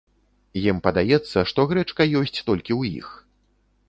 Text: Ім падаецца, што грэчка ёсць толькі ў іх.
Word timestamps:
Ім 0.61 0.77
падаецца, 0.87 1.43
што 1.51 1.65
грэчка 1.71 2.07
ёсць 2.21 2.39
толькі 2.47 2.71
ў 2.79 2.99
іх. 3.01 3.13